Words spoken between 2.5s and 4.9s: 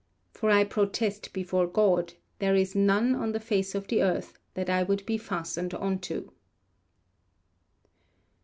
is none, on the face of the earth, that I